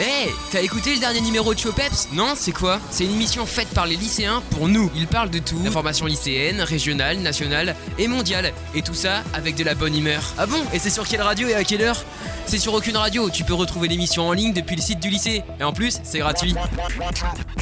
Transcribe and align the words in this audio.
Hé, 0.00 0.30
t'as 0.52 0.62
écouté 0.62 0.94
le 0.94 1.00
dernier 1.00 1.20
numéro 1.20 1.52
de 1.52 1.58
Chopeps 1.58 2.10
Non, 2.12 2.34
c'est 2.36 2.52
quoi 2.52 2.78
C'est 2.88 3.04
une 3.04 3.14
émission 3.14 3.46
faite 3.46 3.66
par 3.70 3.84
les 3.84 3.96
lycéens 3.96 4.44
pour 4.50 4.68
nous. 4.68 4.92
Ils 4.94 5.08
parlent 5.08 5.28
de 5.28 5.40
tout, 5.40 5.58
information 5.66 6.06
lycéenne, 6.06 6.60
régionale, 6.60 7.18
nationale 7.18 7.74
et 7.98 8.06
mondiale. 8.06 8.52
Et 8.76 8.82
tout 8.82 8.94
ça 8.94 9.24
avec 9.34 9.56
de 9.56 9.64
la 9.64 9.74
bonne 9.74 9.96
humeur. 9.96 10.22
Ah 10.38 10.46
bon 10.46 10.62
Et 10.72 10.78
c'est 10.78 10.90
sur 10.90 11.08
quelle 11.08 11.22
radio 11.22 11.48
et 11.48 11.54
à 11.54 11.64
quelle 11.64 11.82
heure 11.82 12.04
C'est 12.46 12.58
sur 12.58 12.74
aucune 12.74 12.96
radio, 12.96 13.28
tu 13.28 13.42
peux 13.42 13.54
retrouver 13.54 13.88
l'émission 13.88 14.28
en 14.28 14.32
ligne 14.32 14.52
depuis 14.52 14.76
le 14.76 14.82
site 14.82 15.00
du 15.00 15.08
lycée. 15.08 15.42
Et 15.58 15.64
en 15.64 15.72
plus, 15.72 15.98
c'est 16.04 16.20
gratuit. 16.20 16.54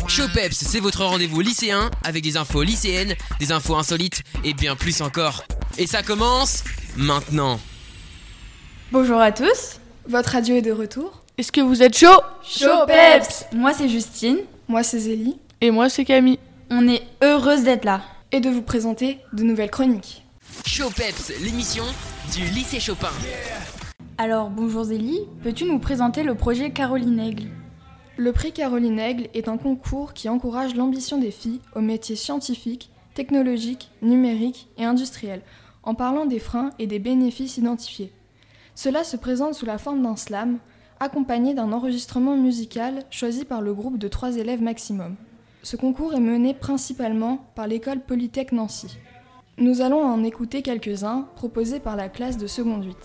Chopeps, 0.07 0.57
c'est 0.57 0.81
votre 0.81 1.07
rendez-vous 1.07 1.41
lycéen 1.41 1.91
avec 2.05 2.23
des 2.23 2.37
infos 2.37 2.63
lycéennes, 2.63 3.15
des 3.41 3.51
infos 3.51 3.77
insolites 3.77 4.23
et 4.45 4.53
bien 4.53 4.77
plus 4.77 5.01
encore. 5.01 5.43
Et 5.79 5.87
ça 5.87 6.03
commence 6.03 6.65
maintenant. 6.99 7.59
Bonjour 8.93 9.21
à 9.21 9.33
tous. 9.33 9.81
Votre 10.07 10.33
radio 10.33 10.57
est 10.57 10.63
de 10.63 10.73
retour. 10.73 11.23
Est-ce 11.39 11.53
que 11.53 11.61
vous 11.61 11.83
êtes 11.83 11.99
chaud? 11.99 12.19
Chaud 12.43 12.87
peps 12.87 13.45
Moi 13.53 13.75
c'est 13.75 13.91
Justine. 13.91 14.39
Moi 14.69 14.83
c'est 14.83 15.01
Zélie. 15.01 15.39
Et 15.61 15.71
moi 15.71 15.91
c'est 15.91 16.07
Camille. 16.07 16.39
On 16.71 16.89
est 16.89 17.03
heureuse 17.23 17.63
d'être 17.63 17.85
là. 17.85 18.01
Et 18.33 18.41
de 18.41 18.49
vous 18.49 18.63
présenter 18.63 19.19
de 19.35 19.43
nouvelles 19.43 19.71
chroniques. 19.71 20.25
Chopeps, 20.65 21.33
l'émission 21.45 21.85
du 22.35 22.43
lycée 22.55 22.81
Chopin. 22.81 23.11
Alors 24.17 24.49
bonjour 24.49 24.85
Zélie, 24.85 25.21
peux-tu 25.43 25.67
nous 25.67 25.79
présenter 25.79 26.23
le 26.23 26.35
projet 26.35 26.71
Caroline 26.71 27.21
Aigle? 27.21 27.49
Le 28.17 28.33
prix 28.33 28.53
Caroline 28.53 28.99
Aigle 28.99 29.29
est 29.35 29.49
un 29.49 29.59
concours 29.59 30.15
qui 30.15 30.31
encourage 30.31 30.75
l'ambition 30.75 31.19
des 31.19 31.31
filles 31.31 31.61
aux 31.75 31.83
métiers 31.83 32.17
scientifiques, 32.17 32.89
technologiques, 33.15 33.91
numériques 34.01 34.69
et 34.79 34.87
industriels, 34.87 35.43
en 35.83 35.95
parlant 35.95 36.25
des 36.25 36.39
freins 36.39 36.71
et 36.79 36.87
des 36.87 36.99
bénéfices 36.99 37.59
identifiés. 37.59 38.11
Cela 38.75 39.05
se 39.05 39.19
présente 39.19 39.55
sous 39.55 39.67
la 39.67 39.77
forme 39.77 40.03
d'un 40.03 40.17
slam, 40.17 40.61
accompagné 41.01 41.55
d'un 41.55 41.73
enregistrement 41.73 42.37
musical 42.37 43.05
choisi 43.11 43.45
par 43.45 43.61
le 43.61 43.75
groupe 43.75 43.99
de 43.99 44.09
trois 44.09 44.37
élèves 44.37 44.63
maximum. 44.63 45.17
Ce 45.63 45.77
concours 45.77 46.15
est 46.15 46.21
mené 46.21 46.55
principalement 46.55 47.39
par 47.55 47.67
l'école 47.67 48.01
Polytech 48.01 48.53
Nancy. 48.53 48.99
Nous 49.59 49.81
allons 49.81 50.03
en 50.03 50.23
écouter 50.23 50.63
quelques-uns 50.63 51.27
proposés 51.35 51.81
par 51.81 51.97
la 51.97 52.09
classe 52.09 52.37
de 52.37 52.47
seconde 52.47 52.85
8. 52.85 52.97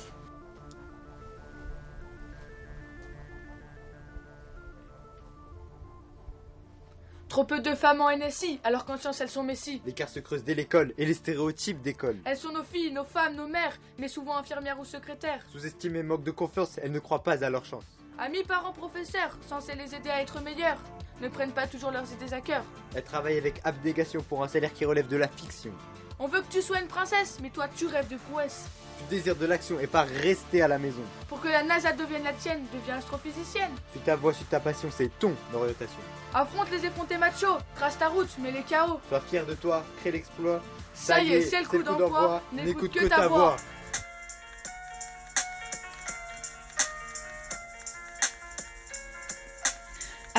Trop 7.32 7.46
peu 7.46 7.62
de 7.62 7.74
femmes 7.76 8.02
en 8.02 8.12
NSI, 8.12 8.60
alors 8.66 8.84
qu'en 8.84 8.98
science 8.98 9.22
elles 9.22 9.30
sont 9.30 9.42
messie. 9.42 9.82
L'écart 9.86 10.10
se 10.10 10.20
creuse 10.20 10.44
dès 10.44 10.54
l'école 10.54 10.94
et 10.98 11.06
les 11.06 11.14
stéréotypes 11.14 11.82
d'école. 11.82 12.18
Elles 12.26 12.36
sont 12.36 12.52
nos 12.52 12.66
filles, 12.66 12.92
nos 12.92 13.06
femmes, 13.06 13.38
nos 13.38 13.48
mères, 13.48 13.80
mais 13.98 14.10
souvent 14.10 14.36
infirmières 14.36 14.78
ou 14.82 14.84
secrétaires. 14.84 15.42
Sous-estimées, 15.50 16.04
manque 16.04 16.26
de 16.26 16.32
confiance, 16.32 16.78
elles 16.84 16.92
ne 16.92 17.00
croient 17.00 17.24
pas 17.24 17.42
à 17.42 17.50
leur 17.50 17.64
chance. 17.64 17.86
Amis, 18.20 18.44
parents, 18.44 18.74
professeurs, 18.74 19.38
censés 19.48 19.76
les 19.76 19.96
aider 19.96 20.10
à 20.10 20.22
être 20.22 20.42
meilleurs, 20.42 20.78
ne 21.22 21.30
prennent 21.30 21.52
pas 21.52 21.68
toujours 21.68 21.92
leurs 21.92 22.12
idées 22.12 22.34
à 22.34 22.42
cœur. 22.42 22.64
Elles 22.96 23.04
travaillent 23.04 23.38
avec 23.38 23.62
abnégation 23.64 24.22
pour 24.22 24.44
un 24.44 24.48
salaire 24.48 24.74
qui 24.74 24.86
relève 24.86 25.08
de 25.08 25.18
la 25.18 25.28
fiction. 25.28 25.72
On 26.20 26.28
veut 26.28 26.42
que 26.42 26.52
tu 26.52 26.62
sois 26.62 26.80
une 26.80 26.88
princesse, 26.88 27.40
mais 27.42 27.50
toi 27.50 27.68
tu 27.76 27.88
rêves 27.88 28.08
de 28.08 28.18
prouesse. 28.18 28.66
Tu 29.00 29.16
désires 29.16 29.36
de 29.36 29.46
l'action 29.46 29.80
et 29.80 29.88
pas 29.88 30.04
rester 30.04 30.62
à 30.62 30.68
la 30.68 30.78
maison. 30.78 31.02
Pour 31.28 31.42
que 31.42 31.48
la 31.48 31.64
NASA 31.64 31.94
devienne 31.94 32.24
la 32.24 32.34
tienne, 32.34 32.64
deviens 32.74 32.98
astrophysicienne. 32.98 33.72
Si 33.94 34.00
ta 34.00 34.16
voix, 34.16 34.34
si 34.34 34.44
ta 34.44 34.60
passion, 34.60 34.90
c'est 34.92 35.10
ton 35.18 35.36
orientation. 35.54 36.00
Affronte 36.34 36.70
les 36.70 36.86
effrontés 36.86 37.18
machos, 37.18 37.58
trace 37.76 37.98
ta 37.98 38.10
route, 38.10 38.30
mais 38.40 38.52
les 38.52 38.62
chaos. 38.62 39.00
Sois 39.10 39.22
fier 39.22 39.46
de 39.46 39.56
toi, 39.56 39.84
crée 40.00 40.12
l'exploit. 40.12 40.62
Ça 40.94 41.22
y 41.22 41.34
est, 41.34 41.42
c'est 41.42 41.62
le 41.62 41.68
coup 41.68 41.82
d'envoi, 41.82 42.42
n'écoute 42.54 42.94
que 42.94 43.08
ta 43.08 43.28
voix. 43.28 43.56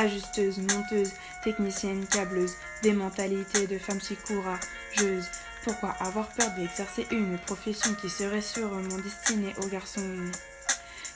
Ajusteuse, 0.02 0.58
monteuse, 0.58 1.12
technicienne, 1.44 2.04
câbleuse, 2.08 2.56
des 2.82 2.92
mentalités 2.92 3.68
de 3.68 3.78
femmes 3.78 4.00
si 4.00 4.16
courageuses. 4.16 5.28
Pourquoi 5.62 5.90
avoir 6.00 6.28
peur 6.30 6.50
d'exercer 6.58 7.06
une 7.12 7.38
profession 7.38 7.94
qui 7.94 8.10
serait 8.10 8.40
sûrement 8.40 8.96
destinée 8.96 9.54
aux 9.62 9.68
garçons? 9.68 10.00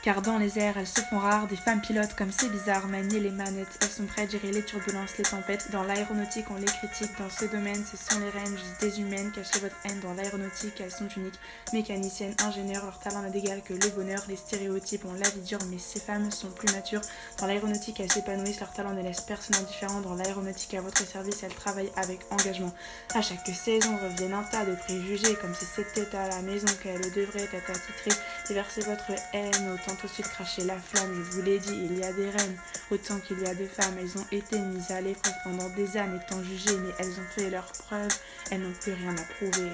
Car 0.06 0.22
dans 0.22 0.38
les 0.38 0.56
airs, 0.60 0.78
elles 0.78 0.86
se 0.86 1.00
font 1.00 1.18
rares, 1.18 1.48
des 1.48 1.56
femmes 1.56 1.80
pilotes 1.80 2.14
comme 2.14 2.30
c'est 2.30 2.48
bizarre, 2.48 2.86
manier 2.86 3.18
les 3.18 3.32
manettes. 3.32 3.76
Elles 3.82 3.88
sont 3.88 4.06
prêtes 4.06 4.28
à 4.28 4.30
gérer 4.38 4.52
les 4.52 4.62
turbulences, 4.62 5.18
les 5.18 5.24
tempêtes. 5.24 5.68
Dans 5.72 5.82
l'aéronautique, 5.82 6.44
on 6.48 6.54
les 6.54 6.64
critique. 6.64 7.10
Dans 7.18 7.28
ce 7.28 7.46
domaine, 7.46 7.84
ce 7.84 7.96
sont 7.96 8.20
les 8.20 8.30
reines 8.30 8.56
juste 8.56 8.80
des 8.80 9.00
humaines. 9.00 9.32
Cachez 9.32 9.58
votre 9.58 9.74
haine 9.84 9.98
dans 9.98 10.14
l'aéronautique, 10.14 10.80
elles 10.80 10.92
sont 10.92 11.08
uniques. 11.16 11.40
Mécaniciennes, 11.72 12.36
ingénieurs, 12.44 12.84
leur 12.84 13.00
talent 13.00 13.20
n'a 13.20 13.30
d'égal 13.30 13.62
que 13.62 13.74
le 13.74 13.88
bonheur. 13.96 14.22
Les 14.28 14.36
stéréotypes 14.36 15.04
ont 15.06 15.12
la 15.14 15.28
vie 15.28 15.40
dure, 15.40 15.58
mais 15.72 15.78
ces 15.78 15.98
femmes 15.98 16.30
sont 16.30 16.50
plus 16.50 16.72
matures. 16.72 17.00
Dans 17.40 17.48
l'aéronautique, 17.48 17.98
elles 17.98 18.12
s'épanouissent, 18.12 18.60
leur 18.60 18.72
talent 18.72 18.94
ne 18.94 19.02
laisse 19.02 19.22
personne 19.22 19.56
indifférent. 19.56 20.02
Dans 20.02 20.14
l'aéronautique, 20.14 20.74
à 20.74 20.82
votre 20.82 21.04
service, 21.04 21.42
elles 21.42 21.52
travaillent 21.52 21.90
avec 21.96 22.20
engagement. 22.30 22.72
À 23.12 23.22
chaque 23.22 23.44
saison 23.48 23.98
reviennent 24.04 24.34
un 24.34 24.44
tas 24.44 24.64
de 24.64 24.76
préjugés, 24.76 25.34
comme 25.40 25.52
si 25.56 25.64
c'était 25.64 26.16
à 26.16 26.28
la 26.28 26.42
maison 26.42 26.68
qu'elles 26.80 27.10
devraient 27.10 27.48
être 27.52 27.70
attitrées. 27.70 28.22
Déversez 28.48 28.82
votre 28.82 29.10
haine 29.32 29.74
autant 29.74 29.96
ensuite 30.04 30.28
cracher 30.28 30.62
la 30.62 30.78
flamme. 30.78 31.12
Je 31.14 31.30
vous 31.32 31.42
l'ai 31.42 31.58
dit, 31.58 31.74
il 31.74 31.98
y 31.98 32.04
a 32.04 32.12
des 32.12 32.30
reines, 32.30 32.56
autant 32.92 33.18
qu'il 33.18 33.40
y 33.40 33.46
a 33.46 33.54
des 33.54 33.66
femmes. 33.66 33.96
Elles 33.98 34.16
ont 34.16 34.26
été 34.30 34.58
mises 34.60 34.90
à 34.92 35.00
l'épreuve 35.00 35.34
pendant 35.42 35.68
des 35.70 35.96
années, 35.96 36.20
étant 36.24 36.42
jugées, 36.44 36.78
mais 36.78 36.94
elles 37.00 37.18
ont 37.18 37.28
fait 37.34 37.50
leurs 37.50 37.72
preuves. 37.72 38.16
Elles 38.52 38.60
n'ont 38.60 38.72
plus 38.80 38.92
rien 38.92 39.16
à 39.16 39.22
prouver. 39.34 39.70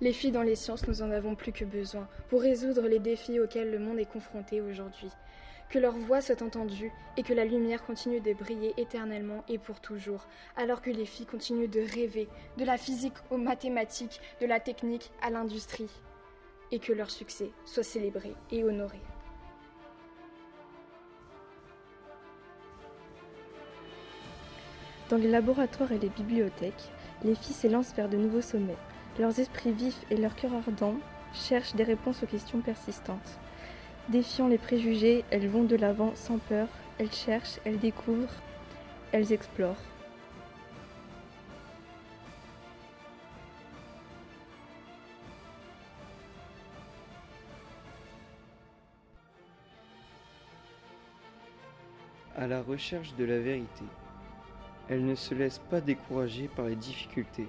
Les 0.00 0.12
filles 0.12 0.32
dans 0.32 0.42
les 0.42 0.54
sciences, 0.54 0.86
nous 0.86 1.02
en 1.02 1.10
avons 1.10 1.34
plus 1.34 1.52
que 1.52 1.64
besoin 1.64 2.08
pour 2.28 2.40
résoudre 2.40 2.86
les 2.86 3.00
défis 3.00 3.40
auxquels 3.40 3.70
le 3.70 3.78
monde 3.78 3.98
est 3.98 4.04
confronté 4.04 4.60
aujourd'hui 4.60 5.10
que 5.68 5.78
leur 5.78 5.96
voix 5.96 6.20
soit 6.20 6.42
entendue 6.42 6.92
et 7.16 7.22
que 7.22 7.34
la 7.34 7.44
lumière 7.44 7.84
continue 7.84 8.20
de 8.20 8.32
briller 8.32 8.74
éternellement 8.78 9.44
et 9.48 9.58
pour 9.58 9.80
toujours, 9.80 10.26
alors 10.56 10.80
que 10.80 10.90
les 10.90 11.04
filles 11.04 11.26
continuent 11.26 11.68
de 11.68 11.80
rêver, 11.80 12.28
de 12.56 12.64
la 12.64 12.78
physique 12.78 13.14
aux 13.30 13.36
mathématiques, 13.36 14.20
de 14.40 14.46
la 14.46 14.60
technique 14.60 15.10
à 15.20 15.30
l'industrie, 15.30 15.90
et 16.70 16.78
que 16.78 16.92
leur 16.92 17.10
succès 17.10 17.50
soit 17.64 17.82
célébré 17.82 18.34
et 18.50 18.64
honoré. 18.64 19.00
Dans 25.10 25.16
les 25.16 25.30
laboratoires 25.30 25.92
et 25.92 25.98
les 25.98 26.10
bibliothèques, 26.10 26.90
les 27.24 27.34
filles 27.34 27.54
s'élancent 27.54 27.94
vers 27.94 28.08
de 28.08 28.18
nouveaux 28.18 28.42
sommets. 28.42 28.76
Leurs 29.18 29.40
esprits 29.40 29.72
vifs 29.72 30.04
et 30.10 30.16
leurs 30.16 30.36
cœurs 30.36 30.54
ardents 30.54 30.96
cherchent 31.34 31.74
des 31.74 31.82
réponses 31.82 32.22
aux 32.22 32.26
questions 32.26 32.60
persistantes. 32.60 33.38
Défiant 34.08 34.46
les 34.46 34.58
préjugés, 34.58 35.24
elles 35.30 35.48
vont 35.48 35.64
de 35.64 35.74
l'avant 35.74 36.14
sans 36.14 36.38
peur, 36.38 36.68
elles 36.98 37.12
cherchent, 37.12 37.58
elles 37.64 37.80
découvrent, 37.80 38.42
elles 39.10 39.32
explorent. 39.32 39.76
À 52.36 52.46
la 52.46 52.62
recherche 52.62 53.14
de 53.16 53.24
la 53.24 53.40
vérité. 53.40 53.84
Elles 54.88 55.04
ne 55.04 55.16
se 55.16 55.34
laissent 55.34 55.60
pas 55.70 55.80
décourager 55.80 56.46
par 56.46 56.66
les 56.66 56.76
difficultés. 56.76 57.48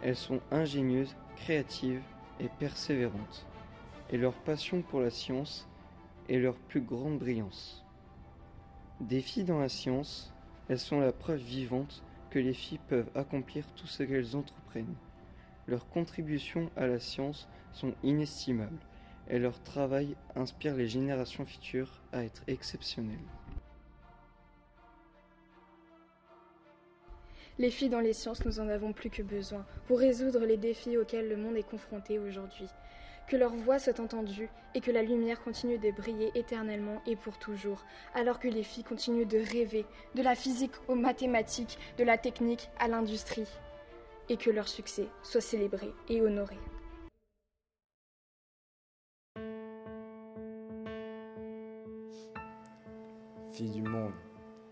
Elles 0.00 0.16
sont 0.16 0.40
ingénieuses, 0.50 1.16
créatives 1.36 2.04
et 2.38 2.48
persévérantes. 2.48 3.46
Et 4.08 4.16
leur 4.16 4.34
passion 4.34 4.82
pour 4.82 5.00
la 5.00 5.10
science 5.10 5.68
et 6.26 6.38
leur 6.38 6.58
plus 6.58 6.80
grande 6.80 7.18
brillance. 7.18 7.84
Des 9.00 9.20
filles 9.20 9.44
dans 9.44 9.58
la 9.58 9.68
science, 9.68 10.34
elles 10.68 10.78
sont 10.78 11.00
la 11.00 11.12
preuve 11.12 11.40
vivante 11.40 12.02
que 12.30 12.38
les 12.38 12.54
filles 12.54 12.78
peuvent 12.78 13.10
accomplir 13.14 13.64
tout 13.74 13.86
ce 13.86 14.02
qu'elles 14.02 14.36
entreprennent. 14.36 14.96
Leurs 15.66 15.88
contributions 15.88 16.70
à 16.76 16.86
la 16.86 16.98
science 16.98 17.48
sont 17.72 17.94
inestimables 18.02 18.84
et 19.26 19.38
leur 19.38 19.62
travail 19.62 20.16
inspire 20.34 20.74
les 20.76 20.88
générations 20.88 21.46
futures 21.46 22.02
à 22.12 22.24
être 22.24 22.42
exceptionnelles. 22.46 23.28
Les 27.58 27.70
filles 27.70 27.90
dans 27.90 28.00
les 28.00 28.12
sciences, 28.12 28.44
nous 28.44 28.60
en 28.60 28.68
avons 28.68 28.92
plus 28.92 29.10
que 29.10 29.22
besoin 29.22 29.66
pour 29.86 29.98
résoudre 29.98 30.46
les 30.46 30.56
défis 30.56 30.96
auxquels 30.96 31.28
le 31.28 31.36
monde 31.36 31.56
est 31.56 31.68
confronté 31.68 32.18
aujourd'hui 32.18 32.68
que 33.30 33.36
leur 33.36 33.54
voix 33.54 33.78
soit 33.78 34.00
entendue 34.00 34.50
et 34.74 34.80
que 34.80 34.90
la 34.90 35.04
lumière 35.04 35.40
continue 35.40 35.78
de 35.78 35.92
briller 35.92 36.32
éternellement 36.34 37.00
et 37.06 37.14
pour 37.14 37.38
toujours, 37.38 37.84
alors 38.14 38.40
que 38.40 38.48
les 38.48 38.64
filles 38.64 38.82
continuent 38.82 39.26
de 39.26 39.38
rêver, 39.38 39.86
de 40.16 40.22
la 40.22 40.34
physique 40.34 40.72
aux 40.88 40.96
mathématiques, 40.96 41.78
de 41.96 42.02
la 42.02 42.18
technique 42.18 42.68
à 42.80 42.88
l'industrie, 42.88 43.46
et 44.28 44.36
que 44.36 44.50
leur 44.50 44.66
succès 44.66 45.06
soit 45.22 45.40
célébré 45.40 45.92
et 46.08 46.20
honoré. 46.20 46.58
Filles 53.52 53.70
du 53.70 53.82
monde, 53.82 54.12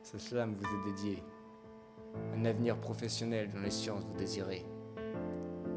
Ce 0.03 0.19
slam 0.19 0.55
vous 0.55 0.65
est 0.65 0.91
dédié. 0.91 1.23
Un 2.37 2.45
avenir 2.45 2.77
professionnel 2.77 3.51
dans 3.53 3.61
les 3.61 3.71
sciences 3.71 4.05
vous 4.05 4.17
désirez. 4.17 4.65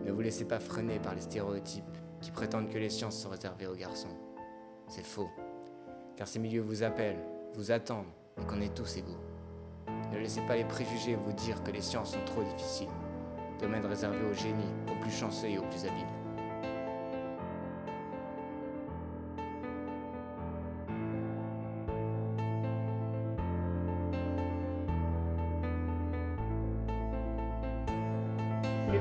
Ne 0.06 0.12
vous 0.12 0.22
laissez 0.22 0.46
pas 0.46 0.60
freiner 0.60 1.00
par 1.00 1.16
les 1.16 1.22
stéréotypes 1.22 1.84
qui 2.22 2.32
prétendent 2.32 2.70
que 2.70 2.78
les 2.78 2.90
sciences 2.90 3.18
sont 3.18 3.30
réservées 3.30 3.68
aux 3.68 3.76
garçons. 3.76 4.16
C'est 4.88 5.06
faux. 5.06 5.30
Car 6.16 6.28
ces 6.28 6.40
milieux 6.40 6.62
vous 6.62 6.84
appellent, 6.84 7.24
vous 7.56 7.72
attendent 7.72 8.12
et 8.40 8.46
qu'on 8.46 8.62
est 8.62 8.76
tous 8.76 8.98
égaux. 8.98 9.20
Ne 10.12 10.20
laissez 10.20 10.42
pas 10.42 10.56
les 10.56 10.66
préjugés 10.66 11.16
vous 11.16 11.34
dire 11.34 11.64
que 11.64 11.72
les 11.72 11.82
sciences 11.82 12.14
sont 12.14 12.26
trop 12.26 12.44
difficiles. 12.44 12.88
Domaine 13.60 13.86
réservé 13.86 14.18
aux 14.30 14.34
génies, 14.34 14.74
aux 14.92 15.00
plus 15.02 15.12
chanceux 15.12 15.48
et 15.48 15.58
aux 15.58 15.64
plus 15.64 15.86
habiles. 15.86 16.21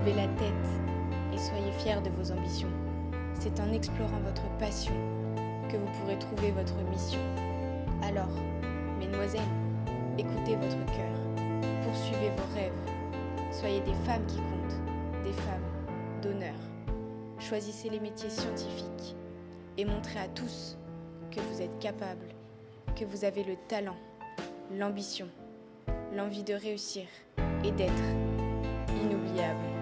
Levez 0.00 0.14
la 0.14 0.28
tête 0.28 0.70
et 1.34 1.36
soyez 1.36 1.72
fiers 1.72 2.00
de 2.00 2.08
vos 2.08 2.32
ambitions. 2.32 2.70
C'est 3.34 3.60
en 3.60 3.70
explorant 3.70 4.20
votre 4.24 4.48
passion 4.58 4.94
que 5.70 5.76
vous 5.76 5.86
pourrez 5.98 6.18
trouver 6.18 6.52
votre 6.52 6.74
mission. 6.90 7.20
Alors, 8.02 8.30
mesdemoiselles, 8.98 9.42
écoutez 10.16 10.56
votre 10.56 10.86
cœur, 10.86 11.44
poursuivez 11.84 12.30
vos 12.30 12.54
rêves, 12.54 12.72
soyez 13.52 13.80
des 13.80 13.92
femmes 14.06 14.24
qui 14.26 14.36
comptent, 14.36 15.22
des 15.22 15.34
femmes 15.34 16.22
d'honneur. 16.22 16.56
Choisissez 17.38 17.90
les 17.90 18.00
métiers 18.00 18.30
scientifiques 18.30 19.16
et 19.76 19.84
montrez 19.84 20.20
à 20.20 20.28
tous 20.28 20.78
que 21.30 21.40
vous 21.40 21.60
êtes 21.60 21.78
capables, 21.78 22.28
que 22.98 23.04
vous 23.04 23.26
avez 23.26 23.44
le 23.44 23.56
talent, 23.68 23.96
l'ambition, 24.72 25.28
l'envie 26.16 26.44
de 26.44 26.54
réussir 26.54 27.04
et 27.64 27.72
d'être 27.72 27.92
inoubliable. 29.02 29.79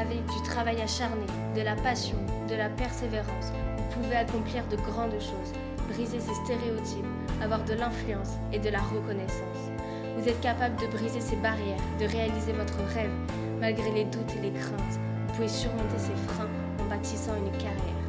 Avec 0.00 0.24
du 0.24 0.42
travail 0.44 0.80
acharné, 0.80 1.26
de 1.54 1.60
la 1.60 1.76
passion, 1.76 2.16
de 2.48 2.54
la 2.54 2.70
persévérance, 2.70 3.52
vous 3.76 4.00
pouvez 4.00 4.16
accomplir 4.16 4.66
de 4.68 4.76
grandes 4.76 5.20
choses, 5.20 5.52
briser 5.90 6.18
ces 6.18 6.34
stéréotypes, 6.42 7.04
avoir 7.42 7.62
de 7.66 7.74
l'influence 7.74 8.30
et 8.50 8.58
de 8.58 8.70
la 8.70 8.80
reconnaissance. 8.80 9.70
Vous 10.16 10.26
êtes 10.26 10.40
capable 10.40 10.76
de 10.80 10.86
briser 10.86 11.20
ces 11.20 11.36
barrières, 11.36 11.82
de 12.00 12.06
réaliser 12.06 12.52
votre 12.52 12.78
rêve, 12.94 13.12
malgré 13.60 13.90
les 13.90 14.04
doutes 14.04 14.34
et 14.38 14.40
les 14.40 14.58
craintes. 14.58 14.98
Vous 15.26 15.34
pouvez 15.34 15.48
surmonter 15.48 15.98
ces 15.98 16.32
freins 16.32 16.48
en 16.80 16.88
bâtissant 16.88 17.36
une 17.36 17.52
carrière. 17.58 18.00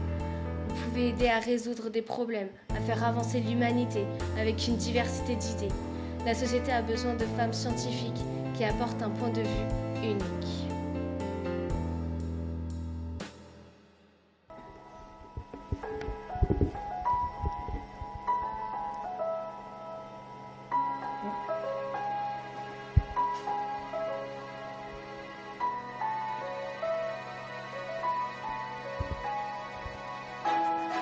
Vous 0.69 0.75
pouvez 0.85 1.09
aider 1.09 1.27
à 1.27 1.39
résoudre 1.39 1.89
des 1.89 2.01
problèmes, 2.01 2.49
à 2.69 2.79
faire 2.79 3.03
avancer 3.03 3.41
l'humanité 3.41 4.05
avec 4.39 4.65
une 4.65 4.77
diversité 4.77 5.35
d'idées. 5.35 5.73
La 6.25 6.35
société 6.35 6.71
a 6.71 6.81
besoin 6.81 7.15
de 7.15 7.25
femmes 7.37 7.53
scientifiques 7.53 8.23
qui 8.53 8.63
apportent 8.63 9.01
un 9.03 9.09
point 9.09 9.29
de 9.29 9.41
vue 9.41 10.03
unique. 10.03 10.70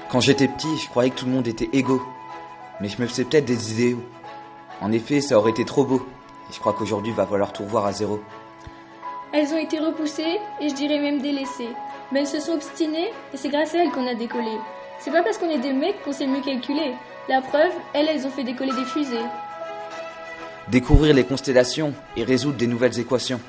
Quand 0.09 0.21
j'étais 0.21 0.47
petit, 0.47 0.75
je 0.79 0.89
croyais 0.89 1.11
que 1.11 1.19
tout 1.19 1.27
le 1.27 1.31
monde 1.31 1.47
était 1.47 1.69
égaux. 1.71 2.01
Mais 2.81 2.89
je 2.89 2.99
me 2.99 3.05
faisais 3.05 3.25
peut-être 3.25 3.45
des 3.45 3.73
idéaux. 3.73 4.03
En 4.81 4.91
effet, 4.91 5.21
ça 5.21 5.37
aurait 5.37 5.51
été 5.51 5.65
trop 5.65 5.83
beau. 5.83 6.07
Et 6.49 6.53
je 6.53 6.59
crois 6.59 6.73
qu'aujourd'hui, 6.73 7.11
va 7.11 7.27
falloir 7.27 7.53
tout 7.53 7.63
revoir 7.63 7.85
à 7.85 7.91
zéro. 7.91 8.19
Elles 9.31 9.53
ont 9.53 9.59
été 9.59 9.77
repoussées 9.77 10.39
et 10.59 10.69
je 10.69 10.73
dirais 10.73 10.99
même 10.99 11.21
délaissées. 11.21 11.69
Mais 12.11 12.21
elles 12.21 12.27
se 12.27 12.39
sont 12.39 12.53
obstinées 12.53 13.11
et 13.31 13.37
c'est 13.37 13.49
grâce 13.49 13.75
à 13.75 13.83
elles 13.83 13.91
qu'on 13.91 14.07
a 14.07 14.15
décollé. 14.15 14.57
C'est 14.97 15.11
pas 15.11 15.21
parce 15.21 15.37
qu'on 15.37 15.49
est 15.49 15.59
des 15.59 15.73
mecs 15.73 16.01
qu'on 16.03 16.11
sait 16.11 16.25
mieux 16.25 16.41
calculer. 16.41 16.93
La 17.27 17.41
preuve, 17.41 17.71
elles, 17.93 18.07
elles 18.07 18.25
ont 18.25 18.31
fait 18.31 18.43
décoller 18.43 18.73
des 18.73 18.85
fusées. 18.85 19.25
Découvrir 20.69 21.13
les 21.13 21.23
constellations 21.23 21.93
et 22.17 22.23
résoudre 22.23 22.57
des 22.57 22.65
nouvelles 22.65 22.99
équations. 22.99 23.41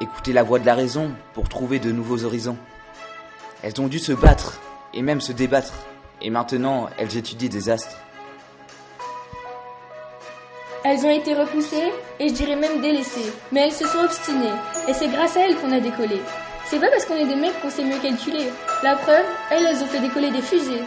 Écouter 0.00 0.32
la 0.32 0.42
voix 0.42 0.58
de 0.58 0.66
la 0.66 0.74
raison 0.74 1.12
pour 1.32 1.48
trouver 1.48 1.78
de 1.78 1.92
nouveaux 1.92 2.24
horizons. 2.24 2.58
Elles 3.62 3.80
ont 3.80 3.86
dû 3.86 4.00
se 4.00 4.12
battre 4.12 4.60
et 4.96 5.02
même 5.02 5.20
se 5.20 5.32
débattre. 5.32 5.74
Et 6.22 6.30
maintenant, 6.30 6.88
elles 6.98 7.16
étudient 7.16 7.48
des 7.48 7.68
astres. 7.68 7.96
Elles 10.84 11.04
ont 11.04 11.10
été 11.10 11.34
repoussées 11.34 11.92
et 12.18 12.28
je 12.28 12.34
dirais 12.34 12.56
même 12.56 12.80
délaissées. 12.80 13.32
Mais 13.52 13.66
elles 13.66 13.72
se 13.72 13.86
sont 13.86 13.98
obstinées 13.98 14.54
et 14.88 14.94
c'est 14.94 15.08
grâce 15.08 15.36
à 15.36 15.40
elles 15.40 15.56
qu'on 15.56 15.72
a 15.72 15.80
décollé. 15.80 16.20
C'est 16.64 16.80
pas 16.80 16.90
parce 16.90 17.04
qu'on 17.04 17.16
est 17.16 17.26
des 17.26 17.36
mecs 17.36 17.60
qu'on 17.60 17.70
sait 17.70 17.84
mieux 17.84 17.98
calculer. 17.98 18.46
La 18.82 18.96
preuve, 18.96 19.24
elles, 19.50 19.66
elles 19.66 19.82
ont 19.82 19.86
fait 19.86 20.00
décoller 20.00 20.30
des 20.30 20.42
fusées. 20.42 20.82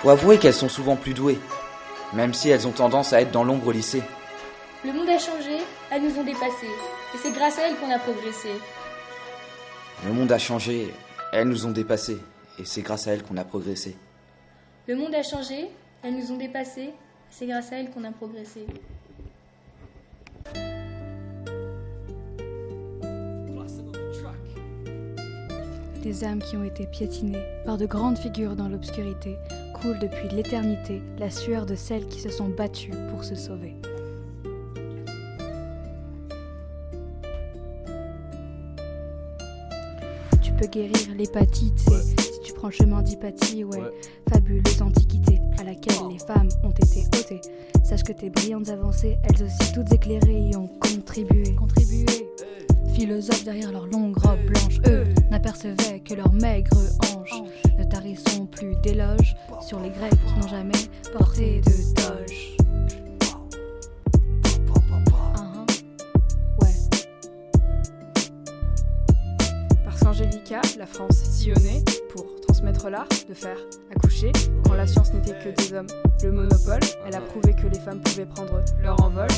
Faut 0.00 0.10
avouer 0.10 0.38
qu'elles 0.38 0.54
sont 0.54 0.68
souvent 0.68 0.96
plus 0.96 1.14
douées, 1.14 1.38
même 2.12 2.34
si 2.34 2.50
elles 2.50 2.66
ont 2.66 2.72
tendance 2.72 3.12
à 3.12 3.20
être 3.20 3.30
dans 3.30 3.44
l'ombre 3.44 3.68
au 3.68 3.72
lycée. 3.72 4.02
Le 4.84 4.92
monde 4.92 5.08
a 5.08 5.18
changé, 5.18 5.58
elles 5.90 6.02
nous 6.02 6.18
ont 6.18 6.24
dépassés. 6.24 6.74
Et 7.14 7.18
c'est 7.22 7.32
grâce 7.32 7.58
à 7.58 7.62
elles 7.68 7.76
qu'on 7.76 7.90
a 7.90 7.98
progressé. 7.98 8.50
Le 10.06 10.12
monde 10.12 10.30
a 10.30 10.38
changé, 10.38 10.92
elles 11.32 11.48
nous 11.48 11.64
ont 11.66 11.70
dépassés, 11.70 12.18
et 12.58 12.64
c'est 12.64 12.82
grâce 12.82 13.08
à 13.08 13.12
elles 13.12 13.22
qu'on 13.22 13.36
a 13.36 13.44
progressé. 13.44 13.96
Le 14.86 14.96
monde 14.96 15.14
a 15.14 15.22
changé, 15.22 15.70
elles 16.02 16.16
nous 16.16 16.32
ont 16.32 16.36
dépassés. 16.36 16.92
C'est 17.30 17.46
grâce 17.46 17.72
à 17.72 17.76
elles 17.78 17.90
qu'on 17.90 18.04
a 18.04 18.12
progressé. 18.12 18.66
Des 26.02 26.22
âmes 26.22 26.42
qui 26.42 26.54
ont 26.58 26.64
été 26.64 26.86
piétinées 26.86 27.42
par 27.64 27.78
de 27.78 27.86
grandes 27.86 28.18
figures 28.18 28.56
dans 28.56 28.68
l'obscurité 28.68 29.36
coulent 29.72 29.98
depuis 29.98 30.28
l'éternité 30.28 31.00
la 31.18 31.30
sueur 31.30 31.64
de 31.64 31.74
celles 31.74 32.06
qui 32.08 32.20
se 32.20 32.28
sont 32.28 32.50
battues 32.50 32.92
pour 33.10 33.24
se 33.24 33.34
sauver. 33.34 33.74
Tu 40.42 40.52
peux 40.52 40.66
guérir 40.66 41.14
l'hépatite 41.16 41.78
si 41.78 42.33
tu 42.44 42.52
prends 42.52 42.68
le 42.68 42.74
chemin 42.74 43.02
d'hypatie, 43.02 43.64
ouais. 43.64 43.80
Fabuleuse 44.28 44.82
antiquité 44.82 45.40
à 45.58 45.64
laquelle 45.64 46.08
les 46.10 46.18
femmes 46.18 46.48
ont 46.62 46.70
été 46.70 47.04
ôtées. 47.18 47.40
Sache 47.82 48.02
que 48.02 48.12
tes 48.12 48.28
brillantes 48.28 48.68
avancées, 48.68 49.16
elles 49.24 49.42
aussi 49.42 49.72
toutes 49.72 49.92
éclairées, 49.92 50.50
y 50.50 50.56
ont 50.56 50.68
contribué. 50.68 51.54
contribué. 51.54 52.04
Philosophes 52.94 53.44
derrière 53.44 53.72
leurs 53.72 53.86
longues 53.86 54.16
robes 54.18 54.44
blanches, 54.46 54.78
eux 54.86 55.04
n'apercevaient 55.30 56.00
que 56.00 56.14
leurs 56.14 56.32
maigres 56.32 56.76
hanches. 57.02 57.42
Ne 57.78 57.84
tarissons 57.84 58.46
plus 58.46 58.76
d'éloges 58.82 59.34
sur 59.66 59.80
les 59.80 59.90
Grecs 59.90 60.12
qui 60.26 60.40
n'ont 60.40 60.48
jamais 60.48 60.72
porté 61.12 61.60
de 61.60 61.94
toge. 61.94 62.56
Parce 69.84 70.00
qu'Angélica, 70.00 70.60
la 70.78 70.86
France 70.86 71.16
sillonnait 71.16 71.82
pour 72.10 72.24
l'art 72.90 73.08
de 73.28 73.34
faire 73.34 73.56
accoucher 73.94 74.32
quand 74.64 74.74
la 74.74 74.86
science 74.86 75.12
n'était 75.12 75.38
que 75.38 75.50
des 75.50 75.74
hommes. 75.74 75.86
Le 76.22 76.32
monopole, 76.32 76.80
elle 77.06 77.14
a 77.14 77.20
prouvé 77.20 77.54
que 77.54 77.66
les 77.66 77.78
femmes 77.78 78.00
pouvaient 78.00 78.26
prendre 78.26 78.60
leur 78.82 79.02
envol. 79.02 79.28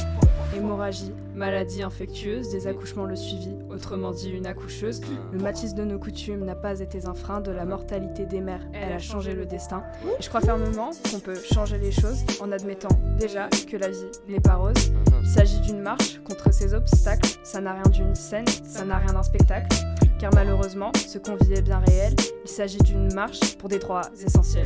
Hémorragie, 0.57 1.13
maladie 1.35 1.83
infectieuse, 1.83 2.51
des 2.51 2.67
accouchements 2.67 3.05
le 3.05 3.17
suivi, 3.17 3.57
autrement 3.71 4.13
dit 4.13 4.31
une 4.31 4.47
accoucheuse. 4.47 5.01
Le 5.33 5.39
matisse 5.39 5.75
de 5.75 5.85
nos 5.85 5.99
coutumes 5.99 6.45
n'a 6.45 6.55
pas 6.55 6.81
été 6.81 7.07
un 7.07 7.15
frein 7.15 7.41
de 7.41 7.51
la 7.51 7.65
mortalité 7.65 8.27
des 8.27 8.41
mères, 8.41 8.63
elle 8.73 8.93
a 8.93 8.99
changé 8.99 9.35
le 9.35 9.45
destin. 9.45 9.83
Je 10.21 10.29
crois 10.29 10.41
fermement 10.41 10.91
qu'on 11.11 11.21
peut 11.21 11.35
changer 11.35 11.79
les 11.79 11.93
choses 11.93 12.25
en 12.41 12.53
admettant 12.53 12.97
déjà 13.19 13.49
que 13.71 13.77
la 13.77 13.91
vie 13.91 14.11
n'est 14.29 14.41
pas 14.41 14.55
rose. 14.55 14.93
Il 15.23 15.29
s'agit 15.29 15.61
d'une 15.61 15.81
marche 15.81 16.21
contre 16.25 16.53
ces 16.53 16.75
obstacles, 16.75 17.29
ça 17.43 17.61
n'a 17.61 17.75
rien 17.75 17.91
d'une 17.91 18.15
scène, 18.15 18.47
ça 18.65 18.85
n'a 18.85 18.99
rien 18.99 19.13
d'un 19.13 19.23
spectacle. 19.23 19.77
Car 20.19 20.33
malheureusement, 20.35 20.93
ce 20.95 21.19
qu'on 21.19 21.37
vit 21.37 21.53
est 21.53 21.63
bien 21.63 21.79
réel, 21.81 22.15
il 22.45 22.51
s'agit 22.51 22.79
d'une 22.79 23.13
marche 23.13 23.57
pour 23.57 23.69
des 23.69 23.79
droits 23.79 24.03
essentiels. 24.25 24.65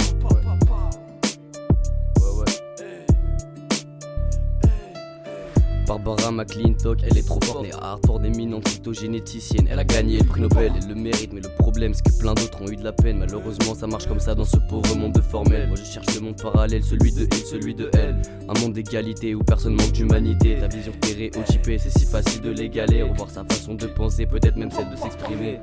Barbara 5.90 6.30
McClintock, 6.30 6.98
elle 7.02 7.18
est 7.18 7.26
trop 7.26 7.40
forte, 7.42 7.64
née 7.64 7.72
à 7.72 7.94
Hartford, 7.94 8.24
éminente 8.24 8.68
cytogénéticienne. 8.68 9.66
Elle 9.68 9.80
a 9.80 9.82
gagné 9.82 10.18
le 10.18 10.24
prix 10.24 10.40
Nobel 10.40 10.72
et 10.80 10.86
le 10.86 10.94
mérite, 10.94 11.32
mais 11.32 11.40
le 11.40 11.48
problème 11.58 11.94
c'est 11.94 12.04
que 12.04 12.16
plein 12.16 12.32
d'autres 12.32 12.62
ont 12.62 12.68
eu 12.68 12.76
de 12.76 12.84
la 12.84 12.92
peine. 12.92 13.18
Malheureusement, 13.18 13.74
ça 13.74 13.88
marche 13.88 14.06
comme 14.06 14.20
ça 14.20 14.36
dans 14.36 14.44
ce 14.44 14.58
pauvre 14.68 14.94
monde 14.94 15.14
de 15.14 15.20
formel. 15.20 15.66
Moi 15.66 15.76
je 15.76 15.82
cherche 15.82 16.14
le 16.14 16.20
monde 16.20 16.40
parallèle, 16.40 16.84
celui 16.84 17.10
de 17.10 17.22
il, 17.24 17.44
celui 17.44 17.74
de 17.74 17.90
elle. 17.94 18.22
Un 18.48 18.60
monde 18.60 18.74
d'égalité 18.74 19.34
où 19.34 19.42
personne 19.42 19.74
manque 19.74 19.90
d'humanité. 19.90 20.58
Ta 20.60 20.68
vision 20.68 20.92
stéréotypée, 20.92 21.78
c'est 21.78 21.90
si 21.90 22.06
facile 22.06 22.42
de 22.42 22.50
l'égaler. 22.50 23.02
Revoir 23.02 23.28
sa 23.28 23.42
façon 23.42 23.74
de 23.74 23.86
penser, 23.86 24.26
peut-être 24.26 24.56
même 24.56 24.70
celle 24.70 24.90
de 24.90 24.96
s'exprimer. 24.96 25.58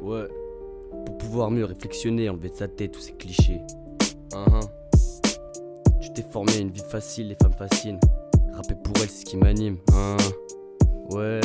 Ouais, 0.00 0.26
pour 1.06 1.18
pouvoir 1.18 1.52
mieux 1.52 1.66
réflexionner, 1.66 2.28
enlever 2.30 2.48
de 2.48 2.56
sa 2.56 2.66
tête 2.66 2.90
tous 2.90 3.00
ces 3.00 3.12
clichés. 3.12 3.60
Uh 4.32 4.38
-huh. 4.38 4.68
Tu 6.00 6.12
t'es 6.12 6.22
déformé, 6.22 6.58
une 6.58 6.72
vie 6.72 6.82
facile, 6.90 7.28
les 7.28 7.36
femmes 7.36 7.52
fascinent. 7.52 8.00
Rapper 8.58 8.74
pour 8.82 8.96
elles, 8.96 9.08
c'est 9.08 9.20
ce 9.20 9.24
qui 9.24 9.36
m'anime, 9.36 9.76
hein. 9.92 10.16
Ouais. 11.10 11.40